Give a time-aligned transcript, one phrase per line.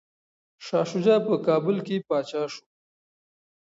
[0.65, 2.63] شاه شجاع په کابل کي پاچا شو.